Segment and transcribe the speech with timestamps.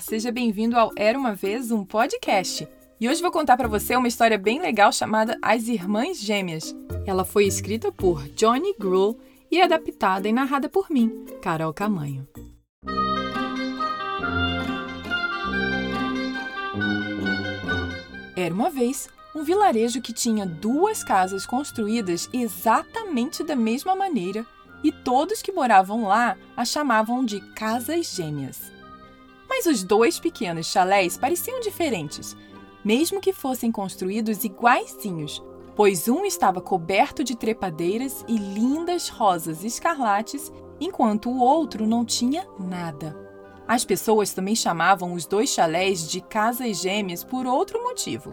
[0.00, 2.68] Seja bem-vindo ao Era uma vez um podcast.
[3.00, 6.74] E hoje vou contar para você uma história bem legal chamada As Irmãs Gêmeas.
[7.06, 9.18] Ela foi escrita por Johnny Gruhl
[9.50, 12.28] e adaptada e narrada por mim, Carol Camanho.
[18.36, 24.46] Era uma vez um vilarejo que tinha duas casas construídas exatamente da mesma maneira
[24.82, 28.77] e todos que moravam lá a chamavam de Casas Gêmeas.
[29.58, 32.36] Mas os dois pequenos chalés pareciam diferentes,
[32.84, 35.42] mesmo que fossem construídos iguaizinhos,
[35.74, 42.46] pois um estava coberto de trepadeiras e lindas rosas escarlates, enquanto o outro não tinha
[42.56, 43.18] nada.
[43.66, 48.32] As pessoas também chamavam os dois chalés de casas gêmeas por outro motivo.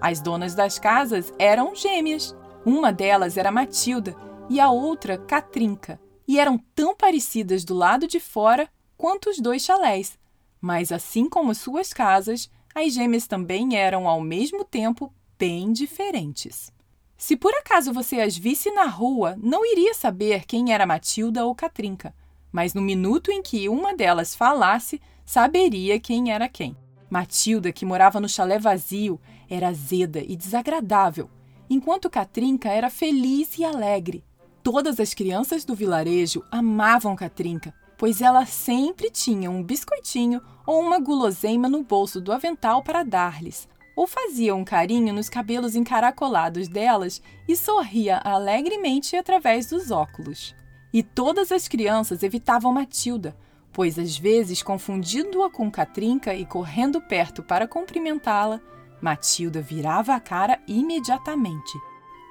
[0.00, 2.32] As donas das casas eram gêmeas.
[2.64, 4.14] Uma delas era Matilda
[4.48, 9.62] e a outra Catrinca, e eram tão parecidas do lado de fora quanto os dois
[9.62, 10.19] chalés.
[10.60, 16.72] Mas assim como suas casas, as gêmeas também eram ao mesmo tempo bem diferentes.
[17.16, 21.54] Se por acaso você as visse na rua, não iria saber quem era Matilda ou
[21.54, 22.14] Catrinca,
[22.52, 26.76] mas no minuto em que uma delas falasse, saberia quem era quem.
[27.08, 31.28] Matilda, que morava no chalé vazio, era azeda e desagradável,
[31.68, 34.24] enquanto Catrinca era feliz e alegre.
[34.62, 40.98] Todas as crianças do vilarejo amavam Catrinca, pois ela sempre tinha um biscoitinho ou uma
[40.98, 47.20] guloseima no bolso do avental para dar-lhes, ou fazia um carinho nos cabelos encaracolados delas
[47.46, 50.56] e sorria alegremente através dos óculos.
[50.94, 53.36] E todas as crianças evitavam Matilda,
[53.70, 58.62] pois às vezes, confundindo-a com Catrinca e correndo perto para cumprimentá-la,
[58.98, 61.78] Matilda virava a cara imediatamente.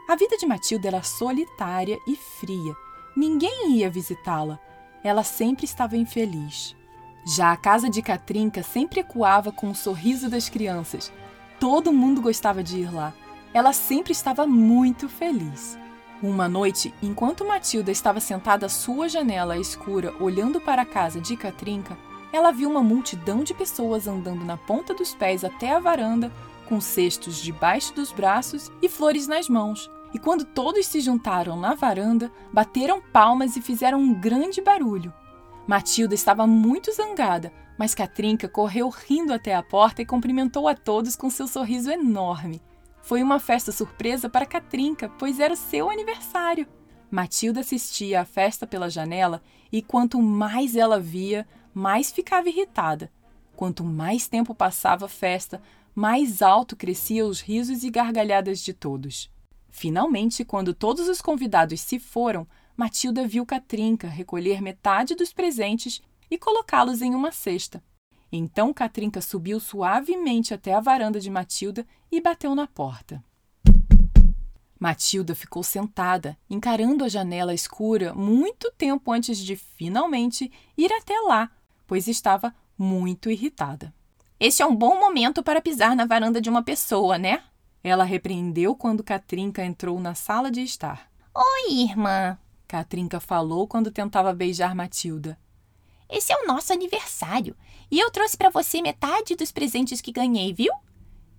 [0.10, 2.74] A vida de Matilda era solitária e fria.
[3.16, 4.60] Ninguém ia visitá-la,
[5.04, 6.76] ela sempre estava infeliz.
[7.26, 11.12] Já a casa de Catrinca sempre ecoava com o sorriso das crianças.
[11.60, 13.14] Todo mundo gostava de ir lá.
[13.54, 15.78] Ela sempre estava muito feliz.
[16.22, 21.38] Uma noite, enquanto Matilda estava sentada à sua janela escura olhando para a casa de
[21.38, 21.98] Catrinca,
[22.32, 26.32] ela viu uma multidão de pessoas andando na ponta dos pés até a varanda,
[26.68, 29.90] com cestos debaixo dos braços e flores nas mãos.
[30.14, 35.14] E quando todos se juntaram na varanda, bateram palmas e fizeram um grande barulho.
[35.68, 41.16] Matilda estava muito zangada, mas Catrinca correu rindo até a porta e cumprimentou a todos
[41.16, 42.62] com seu sorriso enorme.
[43.02, 46.68] Foi uma festa surpresa para Catrinca, pois era seu aniversário.
[47.12, 53.12] Matilda assistia à festa pela janela e quanto mais ela via, mais ficava irritada.
[53.56, 55.62] Quanto mais tempo passava a festa,
[55.94, 59.30] mais alto cresciam os risos e gargalhadas de todos.
[59.70, 66.38] Finalmente, quando todos os convidados se foram, Matilda viu Catrinca recolher metade dos presentes e
[66.38, 67.84] colocá-los em uma cesta.
[68.32, 73.24] Então Catrinca subiu suavemente até a varanda de Matilda e bateu na porta.
[74.80, 81.52] Matilda ficou sentada, encarando a janela escura muito tempo antes de finalmente ir até lá,
[81.86, 83.94] pois estava muito irritada.
[84.40, 87.44] Este é um bom momento para pisar na varanda de uma pessoa, né?
[87.84, 91.10] Ela repreendeu quando Catrinca entrou na sala de estar.
[91.34, 95.40] Oi, irmã, Catrinca falou quando tentava beijar Matilda.
[96.10, 97.56] Esse é o nosso aniversário
[97.90, 100.74] e eu trouxe para você metade dos presentes que ganhei, viu?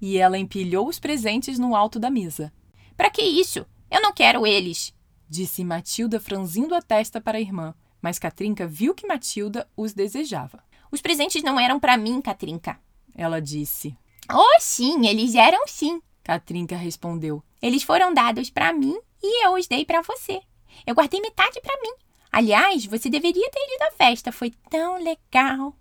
[0.01, 2.53] E ela empilhou os presentes no alto da mesa.
[2.97, 3.67] Para que isso?
[3.91, 4.95] Eu não quero eles,
[5.29, 10.63] disse Matilda franzindo a testa para a irmã, mas Catrinca viu que Matilda os desejava.
[10.91, 12.81] Os presentes não eram para mim, Catrinca,
[13.15, 13.97] ela disse.
[14.33, 17.43] Oh, sim, eles eram sim, Catrinca respondeu.
[17.61, 20.41] Eles foram dados para mim e eu os dei para você.
[20.87, 21.93] Eu guardei metade para mim.
[22.33, 25.75] Aliás, você deveria ter ido à festa, foi tão legal,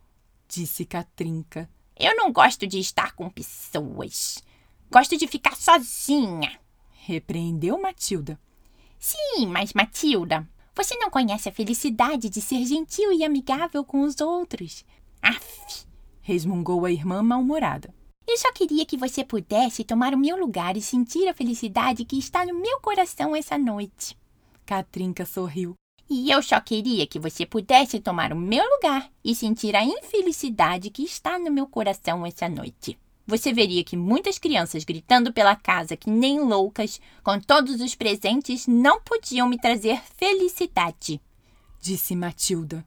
[0.47, 1.69] disse Catrinca.
[1.95, 4.43] Eu não gosto de estar com pessoas.
[4.91, 6.59] Gosto de ficar sozinha,
[7.05, 8.39] repreendeu Matilda.
[8.97, 14.19] Sim, mas Matilda, você não conhece a felicidade de ser gentil e amigável com os
[14.19, 14.83] outros.
[15.21, 15.85] Aff,
[16.21, 17.93] resmungou a irmã mal-humorada.
[18.31, 22.15] Eu só queria que você pudesse tomar o meu lugar e sentir a felicidade que
[22.15, 24.15] está no meu coração essa noite.
[24.67, 25.73] Catrinca sorriu.
[26.07, 30.91] E eu só queria que você pudesse tomar o meu lugar e sentir a infelicidade
[30.91, 32.99] que está no meu coração essa noite.
[33.25, 38.67] Você veria que muitas crianças gritando pela casa que nem loucas, com todos os presentes,
[38.67, 41.19] não podiam me trazer felicidade.
[41.81, 42.85] Disse Matilda.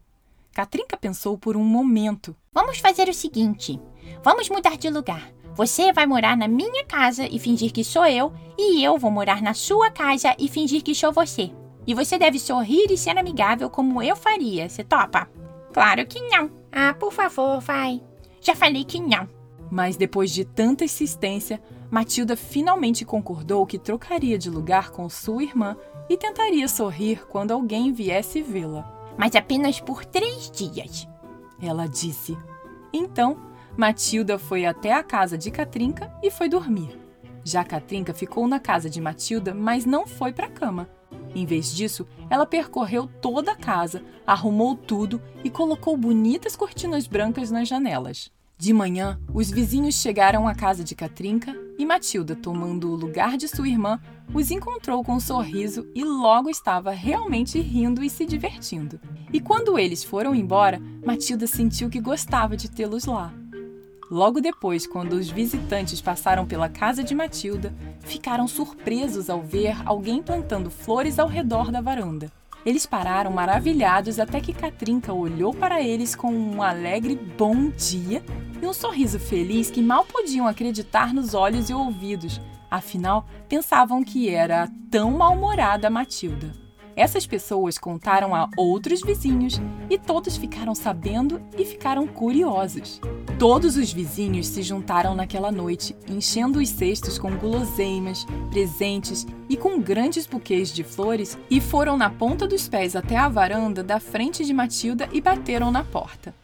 [0.52, 2.36] Catrinca pensou por um momento.
[2.52, 3.80] Vamos fazer o seguinte:
[4.22, 5.32] vamos mudar de lugar.
[5.54, 9.42] Você vai morar na minha casa e fingir que sou eu, e eu vou morar
[9.42, 11.52] na sua casa e fingir que sou você.
[11.86, 14.68] E você deve sorrir e ser amigável como eu faria.
[14.68, 15.28] Você topa?
[15.72, 16.50] Claro que não.
[16.70, 18.02] Ah, por favor, vai.
[18.40, 19.28] Já falei que não.
[19.70, 25.76] Mas depois de tanta insistência, Matilda finalmente concordou que trocaria de lugar com sua irmã
[26.08, 29.01] e tentaria sorrir quando alguém viesse vê-la.
[29.16, 31.08] Mas apenas por três dias.
[31.60, 32.36] Ela disse.
[32.92, 33.38] Então,
[33.76, 36.98] Matilda foi até a casa de Catrinca e foi dormir.
[37.44, 40.88] Já Catrinca ficou na casa de Matilda, mas não foi para a cama.
[41.34, 47.50] Em vez disso, ela percorreu toda a casa, arrumou tudo e colocou bonitas cortinas brancas
[47.50, 48.30] nas janelas.
[48.58, 53.48] De manhã, os vizinhos chegaram à casa de Catrinca e Matilda, tomando o lugar de
[53.48, 54.00] sua irmã,
[54.34, 59.00] os encontrou com um sorriso e logo estava realmente rindo e se divertindo.
[59.32, 63.32] E quando eles foram embora, Matilda sentiu que gostava de tê-los lá.
[64.10, 70.22] Logo depois, quando os visitantes passaram pela casa de Matilda, ficaram surpresos ao ver alguém
[70.22, 72.30] plantando flores ao redor da varanda.
[72.64, 78.22] Eles pararam maravilhados até que Catrinca olhou para eles com um alegre bom dia
[78.62, 82.40] e um sorriso feliz que mal podiam acreditar nos olhos e ouvidos.
[82.70, 86.52] Afinal, pensavam que era tão mal-humorada Matilda.
[86.94, 93.00] Essas pessoas contaram a outros vizinhos e todos ficaram sabendo e ficaram curiosos.
[93.38, 99.80] Todos os vizinhos se juntaram naquela noite, enchendo os cestos com guloseimas, presentes e com
[99.80, 104.44] grandes buquês de flores, e foram na ponta dos pés até a varanda da frente
[104.44, 106.41] de Matilda e bateram na porta.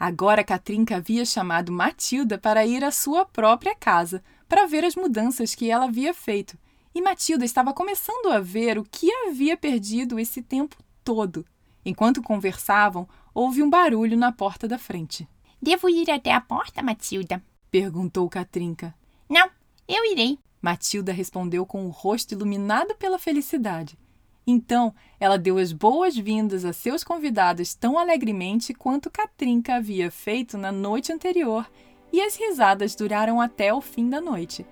[0.00, 5.54] Agora Catrinca havia chamado Matilda para ir à sua própria casa, para ver as mudanças
[5.54, 6.58] que ela havia feito
[6.94, 11.46] e Matilda estava começando a ver o que havia perdido esse tempo todo.
[11.84, 15.28] Enquanto conversavam, houve um barulho na porta da frente.
[15.62, 17.42] Devo ir até a porta, Matilda?
[17.70, 18.94] perguntou Catrinca.
[19.28, 19.48] Não,
[19.86, 20.38] eu irei.
[20.60, 23.96] Matilda respondeu com o rosto iluminado pela felicidade.
[24.46, 30.72] Então, ela deu as boas-vindas a seus convidados tão alegremente quanto Catrinca havia feito na
[30.72, 31.70] noite anterior,
[32.12, 34.66] e as risadas duraram até o fim da noite.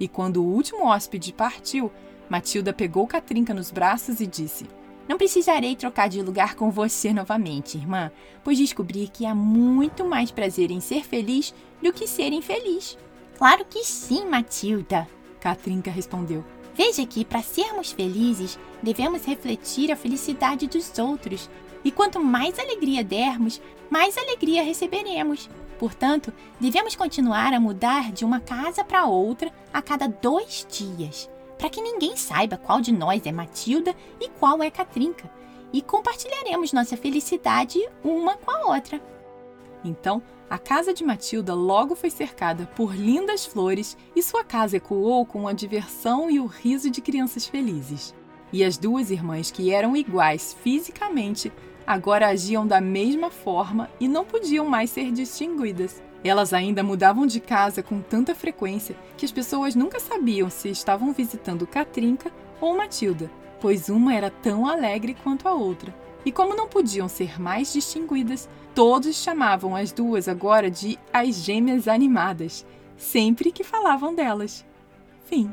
[0.00, 1.90] E quando o último hóspede partiu,
[2.28, 4.66] Matilda pegou Catrinca nos braços e disse:
[5.08, 8.10] Não precisarei trocar de lugar com você novamente, irmã,
[8.42, 12.98] pois descobri que há muito mais prazer em ser feliz do que ser infeliz.
[13.38, 15.06] Claro que sim, Matilda,
[15.40, 16.44] Catrinca respondeu.
[16.74, 21.48] Veja que, para sermos felizes, devemos refletir a felicidade dos outros.
[21.84, 25.48] E quanto mais alegria dermos, mais alegria receberemos.
[25.78, 31.68] Portanto, devemos continuar a mudar de uma casa para outra a cada dois dias, para
[31.68, 35.30] que ninguém saiba qual de nós é Matilda e qual é Catrinca,
[35.72, 39.00] e compartilharemos nossa felicidade uma com a outra.
[39.84, 45.26] Então, a casa de Matilda logo foi cercada por lindas flores e sua casa ecoou
[45.26, 48.14] com a diversão e o riso de crianças felizes.
[48.52, 51.52] E as duas irmãs, que eram iguais fisicamente,
[51.86, 56.02] agora agiam da mesma forma e não podiam mais ser distinguidas.
[56.22, 61.12] Elas ainda mudavam de casa com tanta frequência que as pessoas nunca sabiam se estavam
[61.12, 63.30] visitando Catrinca ou Matilda,
[63.60, 65.94] pois uma era tão alegre quanto a outra.
[66.24, 71.86] E como não podiam ser mais distinguidas, todos chamavam as duas agora de as gêmeas
[71.86, 72.64] animadas,
[72.96, 74.64] sempre que falavam delas.
[75.26, 75.50] Fim.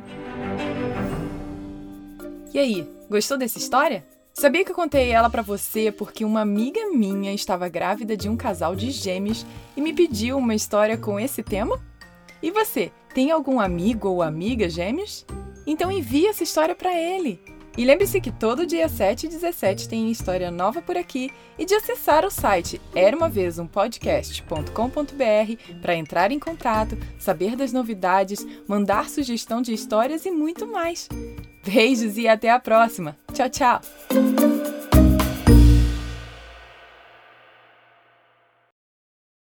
[2.53, 4.05] E aí, gostou dessa história?
[4.33, 8.37] Sabia que eu contei ela para você porque uma amiga minha estava grávida de um
[8.37, 11.79] casal de gêmeos e me pediu uma história com esse tema?
[12.41, 15.25] E você, tem algum amigo ou amiga gêmeos?
[15.67, 17.39] Então envie essa história para ele.
[17.77, 21.73] E lembre-se que todo dia 7 e 17 tem história nova por aqui e de
[21.73, 28.45] acessar o site era uma vez um podcast.com.br para entrar em contato, saber das novidades,
[28.67, 31.07] mandar sugestão de histórias e muito mais.
[31.65, 33.17] Beijos e até a próxima.
[33.33, 33.81] Tchau, tchau.